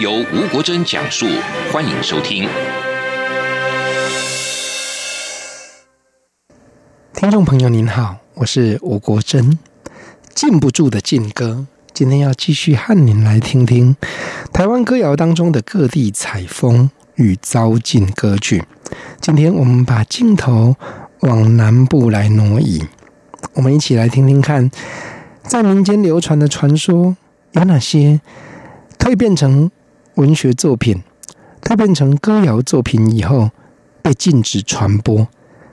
[0.00, 1.26] 由吴国珍讲述，
[1.72, 2.48] 欢迎收听。
[7.14, 9.58] 听众朋友您好，我是吴国珍。
[10.34, 13.96] 禁不住的禁歌，今天要继续和您来听听
[14.52, 18.64] 台湾歌谣当中的各地采风与遭禁歌曲。
[19.20, 20.76] 今天我们把镜头
[21.22, 22.84] 往南部来挪移，
[23.54, 24.70] 我们一起来听听看，
[25.42, 27.16] 在民间流传的传说
[27.52, 28.20] 有哪些
[29.08, 29.70] 蜕变成
[30.16, 31.02] 文学作品
[31.62, 33.50] 蜕变成歌谣作品以后
[34.02, 35.26] 被禁止传播，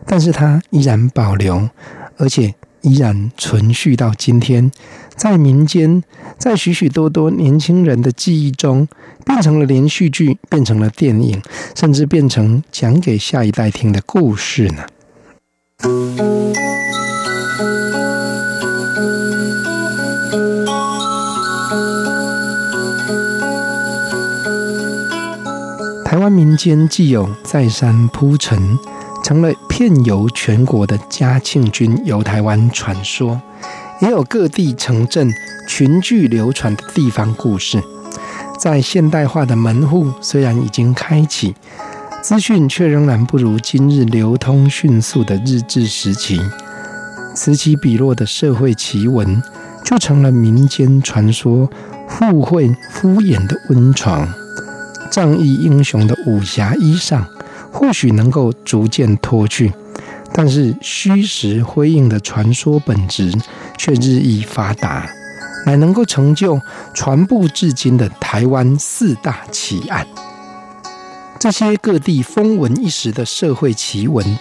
[0.06, 1.70] 但是它依然保留，
[2.16, 4.72] 而且依然存续到今天，
[5.18, 6.02] 在民间，
[6.38, 8.88] 在许许多多年轻人的记忆中，
[9.26, 11.42] 变成了连续剧，变成了电影，
[11.76, 14.86] 甚至变成讲给下一代听的故事呢。
[26.36, 28.78] 民间既有再三铺陈，
[29.24, 33.42] 成了遍游全国的嘉庆君游台湾传说，
[34.02, 35.32] 也有各地城镇
[35.66, 37.82] 群聚流传的地方故事。
[38.60, 41.56] 在现代化的门户虽然已经开启，
[42.22, 46.42] 资讯却仍然不如今日流通迅速的日治时期。
[47.34, 49.42] 此起彼落的社会奇闻，
[49.86, 51.70] 就成了民间传说
[52.10, 54.28] 附会敷衍的温床。
[55.12, 57.24] 仗义英雄的武侠衣裳，
[57.72, 59.72] 或许能够逐渐脱去，
[60.34, 63.32] 但是虚实辉映的传说本质
[63.78, 65.10] 却日益发达，
[65.66, 66.60] 乃能够成就
[66.94, 70.06] 传播至今的台湾四大奇案。
[71.40, 74.38] 这些各地风闻一时的社会奇闻，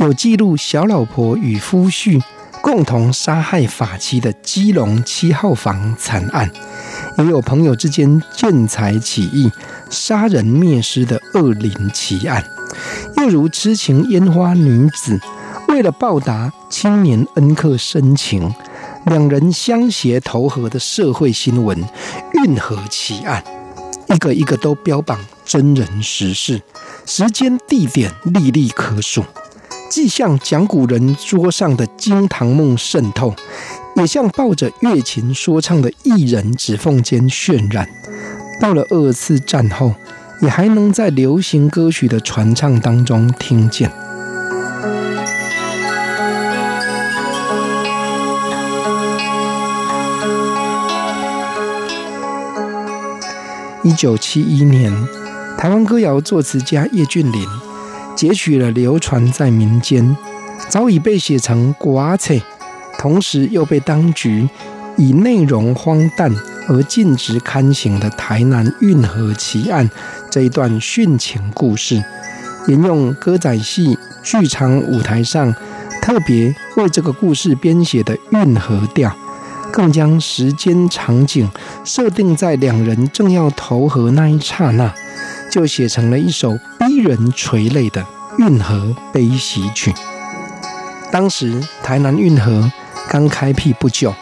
[0.00, 2.22] 有记录小老婆与夫婿
[2.74, 6.50] 共同杀害法妻的基隆七号房惨案。
[7.16, 9.48] 也有朋友之间见财起意、
[9.90, 12.44] 杀人灭尸的恶灵奇案，
[13.18, 15.20] 又如痴情烟花女子
[15.68, 18.52] 为了报答青年恩客深情，
[19.06, 21.78] 两人相携投河的社会新闻
[22.32, 23.44] 运河奇案，
[24.08, 26.60] 一个一个都标榜真人实事，
[27.06, 29.22] 时间地点历历可数，
[29.94, 33.32] 既像讲古人桌上的惊堂木渗透。
[33.94, 37.88] 也像抱着乐琴说唱的艺人指缝间渲染，
[38.60, 39.94] 到了二次战后，
[40.40, 43.88] 也还能在流行歌曲的传唱当中听见。
[53.84, 54.92] 一九七一年，
[55.56, 57.46] 台湾歌谣作词家叶俊麟
[58.14, 60.16] 截取了流传在民间，
[60.68, 62.34] 早已被写成歌册。
[62.96, 64.48] 同时又被当局
[64.96, 66.32] 以内容荒诞
[66.68, 69.90] 而禁止刊行的台南运河奇案
[70.30, 72.02] 这一段殉情故事，
[72.68, 75.52] 沿用歌仔戏剧场舞台上
[76.00, 79.14] 特别为这个故事编写的运河调，
[79.72, 81.50] 更将时间场景
[81.84, 84.94] 设定在两人正要投河那一刹那，
[85.54, 88.04] 就写成了一首逼人垂泪的
[88.40, 89.94] 运河悲喜曲。
[91.12, 92.68] 当时台南运河。
[93.06, 94.14] 刚开辟不久，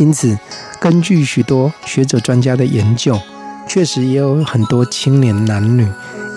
[0.00, 0.36] 因此
[0.80, 3.18] 根据许多学者专家的研究，
[3.68, 5.88] 确实也有很多青年男女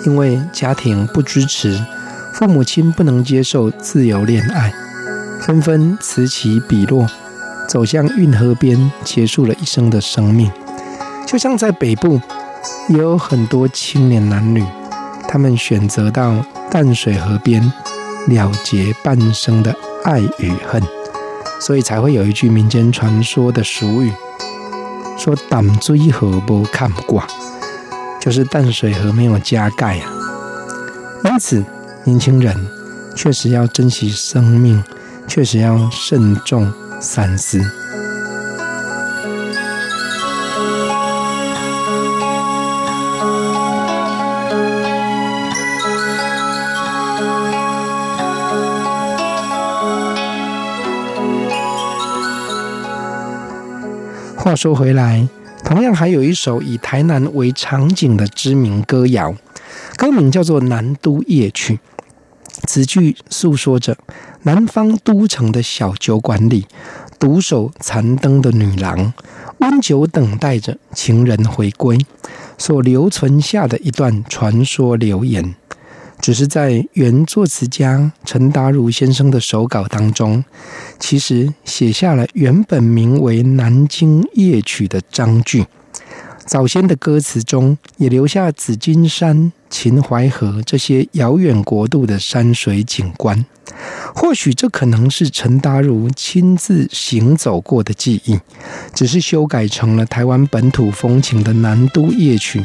[0.05, 1.83] 因为家庭不支持，
[2.35, 4.72] 父母亲不能接受自由恋爱，
[5.41, 7.09] 纷纷此起彼落，
[7.67, 10.49] 走向运河边，结束了一生的生命。
[11.25, 12.22] 就像在北部，
[12.90, 14.66] 也有很多青年男女，
[15.28, 16.35] 他们选择到
[16.70, 17.61] 淡水河边
[18.28, 20.82] 了结半生的爱与恨。
[21.61, 24.14] 所以才会有一句民间传说的俗语，
[25.17, 27.28] 说“淡水河波看挂”，
[28.17, 30.09] 就是淡水河没有加盖啊。
[31.26, 31.62] 因此，
[32.05, 32.55] 年轻人
[33.14, 34.82] 确实要珍惜生命，
[35.28, 36.72] 确实要慎重
[37.02, 37.59] 三思。
[54.49, 55.28] 话说回来，
[55.63, 59.31] 同样还有一首以台南为场景的知名歌谣，
[59.96, 61.75] 歌名叫做《南都夜曲》。
[62.67, 63.96] 此句诉说着
[64.41, 66.66] 南方都城的小酒馆里，
[67.19, 69.13] 独守残灯的女郎，
[69.59, 71.99] 温酒等待着情人回归，
[72.57, 75.53] 所留存下的一段传说流言。
[76.21, 80.43] 只是在原作词家陈达儒先生的手稿当中，
[80.99, 85.66] 其实写下了原本名为《南京夜曲》的章句。
[86.49, 93.46] 早先的歌词中也留下紫金山、秦淮河这些遥远国度的山水景观。
[94.16, 98.40] 或许这可能是陈达如亲自行走过的记忆，
[98.96, 102.61] 只是修改成了台湾本土风情的《南都夜曲》。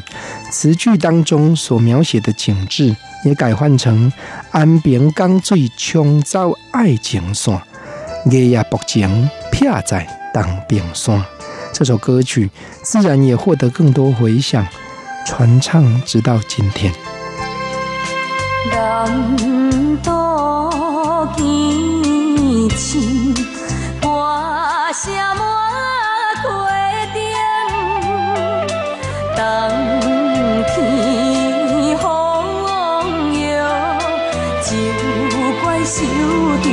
[0.51, 4.11] 词句当中所描写的景致，也改换成
[4.51, 7.61] “安边江水冲走爱情线，
[8.31, 11.23] 夜夜泊情撇在东边山”。
[11.75, 12.49] 这首歌曲
[12.83, 14.65] 自然也获得更多回响，
[15.27, 16.93] 传唱直到今天。
[18.71, 23.01] 南都夜曲，
[24.01, 24.07] 歌
[24.95, 25.43] 声满
[26.39, 26.47] 溪
[27.13, 27.21] 顶，
[29.35, 29.43] 冬
[30.77, 32.07] 天风
[33.41, 33.53] 摇，
[34.63, 34.71] 酒
[35.61, 35.97] 馆守
[36.63, 36.73] 中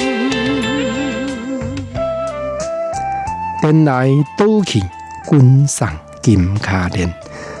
[3.61, 4.81] 天来都去
[5.29, 5.87] 君上
[6.19, 7.13] 金卡莲，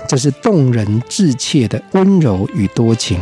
[0.07, 3.21] 这是动人至切的温柔与多情。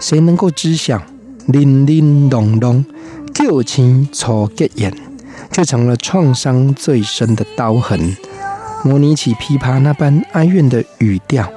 [0.00, 1.00] 谁能够知晓，
[1.46, 2.84] 玲玲珑珑，
[3.32, 4.92] 旧情错结缘，
[5.52, 8.16] 却成了创伤最深的刀痕，
[8.84, 11.48] 模拟起琵琶那般哀怨的语调。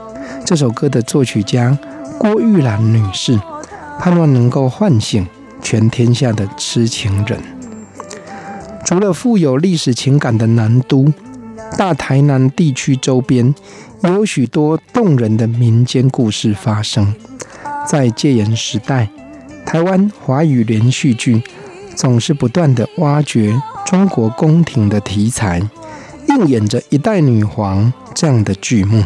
[0.45, 1.75] 这首歌的作曲家
[2.19, 3.37] 郭玉兰女士，
[3.99, 5.27] 盼望能够唤醒
[5.61, 7.58] 全天下的痴情人。
[8.89, 11.13] 除了富有历史情感的南都，
[11.77, 13.53] 大台南地区周边
[14.03, 17.13] 也有许多动人的民间故事发生。
[17.85, 19.07] 在戒严时代，
[19.63, 21.43] 台湾华语连续剧
[21.95, 25.61] 总是不断地挖掘中国宫廷的题材，
[26.29, 29.03] 映演着一代女皇这样的剧目。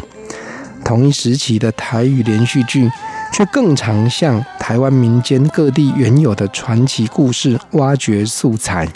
[0.82, 2.90] 同一时期的台语连续剧，
[3.34, 8.88] 却更常向台湾民间各地原有的传奇故事挖掘素材。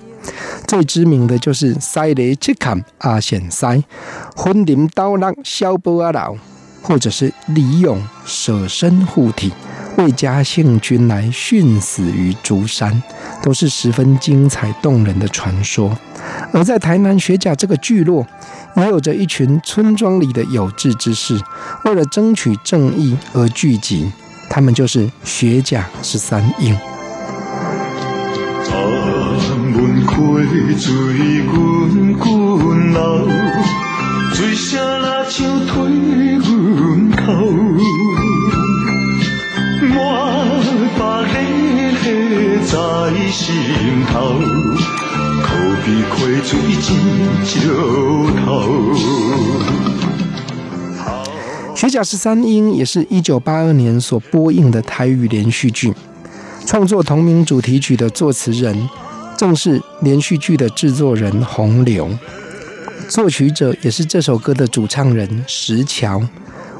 [0.67, 3.77] 最知名的就是《塞雷切坎阿显塞》，
[4.37, 6.35] 婚林刀郎小波阿老，
[6.83, 9.53] 或者是李勇舍身护体，
[9.97, 13.03] 为嘉庆君来殉死于竹山，
[13.43, 15.97] 都是十分精彩动人的传说。
[16.53, 18.27] 而在台南学甲这个聚落，
[18.77, 21.41] 也有着一群村庄里的有志之士，
[21.85, 24.13] 为了争取正义而聚集，
[24.51, 26.77] 他们就是学甲十三英。
[30.77, 33.29] 水滚滚流，
[34.33, 35.75] 水声若像推
[36.37, 37.25] 阮头，
[39.83, 39.97] 满
[40.63, 41.35] 腹热
[41.99, 42.07] 血
[42.65, 42.73] 在
[43.33, 43.47] 心
[44.07, 44.15] 头，
[45.43, 45.47] 可
[45.85, 46.51] 比开水
[46.83, 46.87] 真
[47.45, 47.51] 石
[48.45, 48.47] 头。
[51.75, 55.93] 学甲十三英也是一九八二年所播映的台语连续剧，
[56.65, 58.89] 创作同名主题曲的作词人。
[59.39, 62.11] 正是连续剧的制作人洪流，
[63.09, 66.21] 作曲者也是这首歌的主唱人石桥。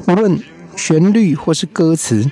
[0.07, 0.37] 无论
[0.75, 2.29] 旋律或是歌词，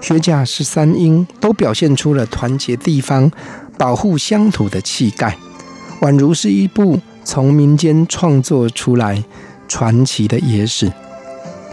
[0.00, 3.28] 学甲十三英都表现出了团结地方、
[3.76, 5.36] 保护乡土的气概，
[6.02, 9.24] 宛如是一部从民间创作出来
[9.66, 10.92] 传奇的野史。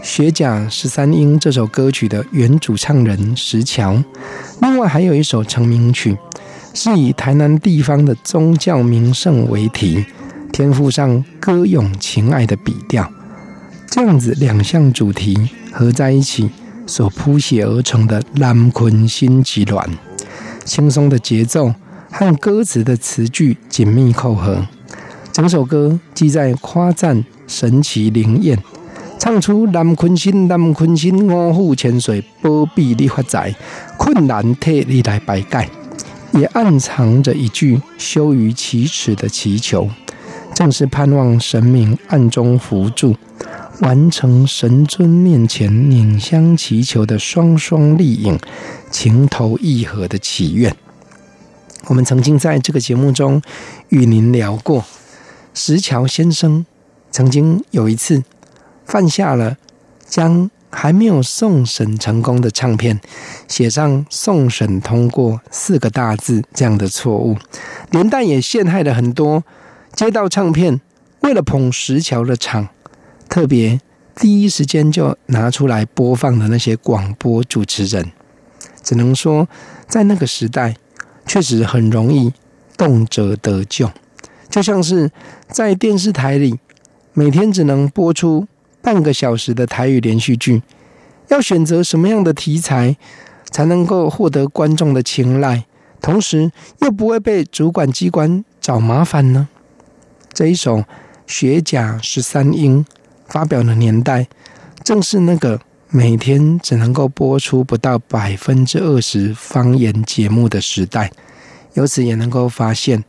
[0.02, 4.02] 学甲十三英这首歌曲的原主唱人石桥，
[4.60, 6.18] 另外还有一首成名曲。
[6.74, 10.04] 是以台南地方的宗教名胜为题，
[10.52, 13.10] 添附上歌咏情爱的笔调，
[13.88, 16.48] 这样子两项主题合在一起
[16.86, 19.76] 所谱写而成的《南鲲心之恋》，
[20.64, 21.74] 轻松的节奏
[22.10, 24.66] 和歌词的词句紧密扣合，
[25.30, 28.58] 整首歌既在夸赞神奇灵验，
[29.18, 33.54] 唱出南鲲心、南鲲心，五虎千岁，保庇你发财，
[33.98, 35.68] 困难替你来排解。
[36.32, 39.88] 也暗藏着一句羞于启齿的祈求，
[40.54, 43.16] 正是盼望神明暗中扶助，
[43.80, 48.38] 完成神尊面前拈香祈求的双双丽影、
[48.90, 50.74] 情投意合的祈愿。
[51.86, 53.42] 我们曾经在这个节目中
[53.88, 54.84] 与您聊过，
[55.52, 56.64] 石桥先生
[57.10, 58.22] 曾经有一次
[58.86, 59.56] 犯下了
[60.06, 63.00] 将还没有送审成功的唱片
[63.46, 67.36] 写上“送审通过”四个大字这样的错误，
[67.90, 69.44] 连带也陷害了很多
[69.94, 70.80] 接到唱片
[71.20, 72.68] 为了捧石桥的场，
[73.28, 73.80] 特别
[74.16, 78.10] 第一时间就拿出来播放的那些广播主持人。
[78.82, 79.48] 只能说，
[79.86, 80.74] 在那个时代。
[81.24, 82.32] 确实很容易
[82.76, 83.92] 动辄得咎，
[84.50, 85.08] 就像是
[85.48, 86.58] 在电视台里
[87.14, 88.48] 每天只能播出
[88.82, 90.62] 半个小时的台语连续剧，
[91.28, 92.96] 要选择什么样的题材
[93.50, 95.64] 才能够获得观众的青睐，
[96.00, 99.48] 同时又不会被主管机关找麻烦呢？
[100.32, 100.78] 这一首
[101.26, 102.84] 《学甲十三音》
[103.28, 104.26] 发表的年代，
[104.82, 105.60] 正是那个。
[105.94, 111.12] 每天只能够播出不到百分之二十方言节目的时代，
[111.74, 113.04] 由此也能够发现，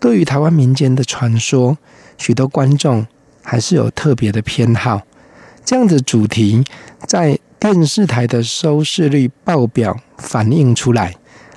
[0.00, 1.76] 对于台湾民间的传说，
[2.16, 3.06] 许多观众
[3.42, 5.02] 还是有特别的偏好。
[5.64, 6.64] 这样的主题
[7.06, 11.14] 在电视台的收视率报表反映出来，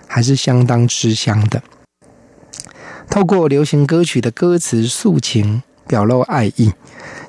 [0.07, 1.63] 还是相当吃香的。
[3.09, 6.73] 透过流行歌曲的歌词诉情，表露爱意，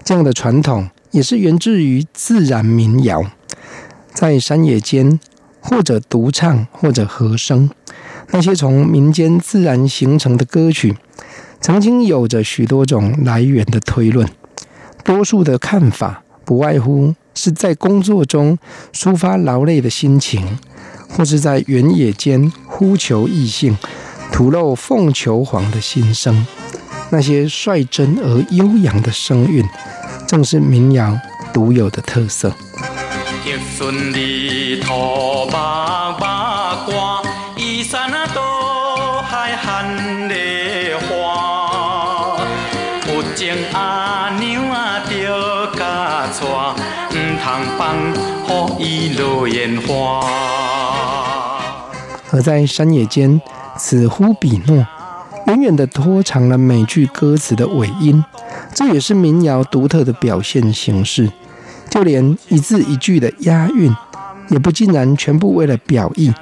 [0.04, 3.24] 这样的传统也是源自于自然民谣。
[4.12, 5.18] 在山野间，
[5.60, 7.70] 或者独唱，或者和声，
[8.30, 10.96] 那些从民间自然形成的歌曲，
[11.60, 14.28] 曾经有着许多种来源的推论。
[15.04, 18.56] 多数的看法，不外乎是在工作中
[18.94, 20.58] 抒发劳累的心情，
[21.10, 23.76] 或是在原野间呼求异性，
[24.32, 26.46] 吐露凤求凰的心声。
[27.10, 29.64] 那些率真而悠扬的声韵，
[30.26, 31.18] 正是民谣
[31.52, 32.52] 独有的特色。
[49.16, 50.20] 予伊落烟花。
[52.30, 53.40] 而在山野间，
[53.78, 54.86] 此呼彼诺，
[55.46, 58.22] 远远的拖长了每句歌词的尾音，
[58.74, 61.32] 这也是民谣独特的表现形式。
[61.88, 63.94] 就连一字一句的押韵，
[64.48, 66.32] 也不尽然全部为了表意，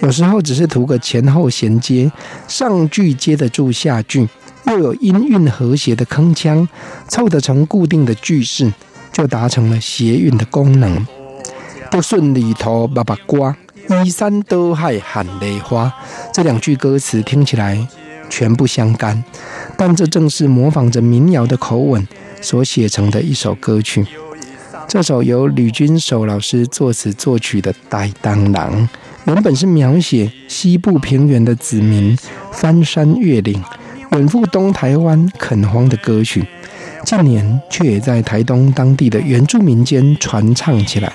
[0.00, 2.10] 有时候只是图个前后衔接，
[2.48, 4.26] 上句接得住下句，
[4.66, 6.66] 又有音韵和谐的铿锵，
[7.06, 8.72] 凑得成固定的句式，
[9.12, 11.06] 就达成了谐韵的功能。
[11.90, 13.56] 不顺里头把把瓜，
[14.04, 15.92] 依山多海含泪花。
[16.32, 17.86] 这两句歌词听起来
[18.28, 19.22] 全不相干，
[19.76, 22.06] 但这正是模仿着民谣的口吻
[22.40, 24.06] 所写成的一首歌曲。
[24.88, 28.52] 这首由吕君守老师作词作曲的《台东人》，
[29.24, 32.16] 原本是描写西部平原的子民
[32.52, 33.62] 翻山越岭、
[34.12, 36.46] 远赴东台湾垦荒的歌曲，
[37.04, 41.12] 近年却也在台东当地的原住民间传唱起来。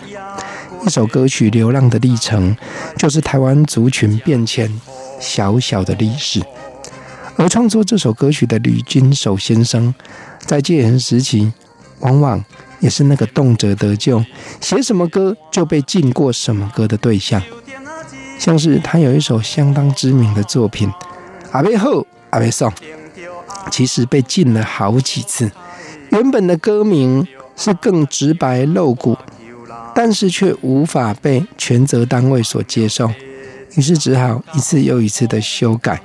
[0.85, 2.55] 一首歌曲流浪的历程，
[2.97, 4.69] 就是台湾族群变迁
[5.19, 6.41] 小小的历史。
[7.35, 9.93] 而创作这首歌曲的吕君守先生，
[10.39, 11.51] 在戒严时期，
[11.99, 12.43] 往往
[12.79, 14.23] 也是那个动辄得咎，
[14.59, 17.41] 写什么歌就被禁过什么歌的对象。
[18.37, 20.89] 像是他有一首相当知名的作品
[21.51, 22.69] 《阿贝后阿贝送》，
[23.69, 25.51] 其实被禁了好几次。
[26.09, 29.17] 原本的歌名是更直白露骨，
[29.93, 33.11] 但是却无法被全责单位所接受，
[33.75, 36.01] 于是只好一次又一次的修改。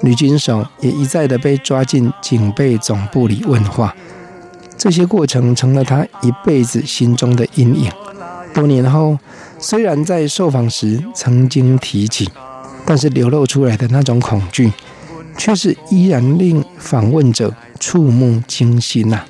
[0.00, 3.94] 吕君守也一再的被抓进警备总部里问话。
[4.76, 7.90] 这些过程成了他一辈子心中的阴影。
[8.52, 9.18] 多年后，
[9.58, 12.28] 虽然在受访时曾经提起，
[12.84, 14.72] 但是流露出来的那种恐惧，
[15.38, 19.24] 却是依然令访问者触目惊心呐。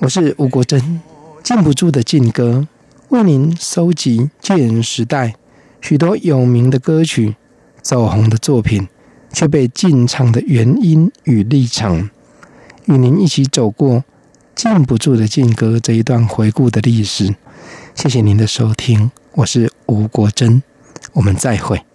[0.00, 0.98] 我是吴国珍，
[1.42, 2.66] 禁不住的禁歌，
[3.10, 5.34] 为您搜集戒严时代
[5.82, 7.36] 许多有名的歌曲。
[7.82, 8.88] 走红的作品
[9.30, 12.08] 却被禁唱的原因与历程，
[12.86, 14.02] 与您一起走过
[14.54, 17.34] 禁不住的禁歌这一段回顾的历史。
[17.94, 20.62] 谢谢您的收听，我是吴国珍，
[21.12, 21.89] 我们再会。